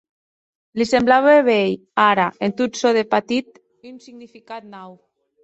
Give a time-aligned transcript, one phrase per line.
[0.81, 3.63] Li semblaue veir, ara, en tot çò de patit
[3.93, 4.99] un significat nau.